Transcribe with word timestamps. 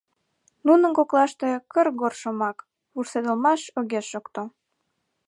Нунын 0.65 0.91
коклаште 0.97 1.49
кыр-гор 1.71 2.13
шомак, 2.21 2.57
вурседалмаш 2.93 3.61
огеш 3.79 4.05
шокто. 4.11 4.43